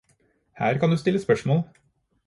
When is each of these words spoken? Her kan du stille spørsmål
Her 0.57 0.77
kan 0.77 0.89
du 0.89 0.97
stille 0.97 1.21
spørsmål 1.21 1.61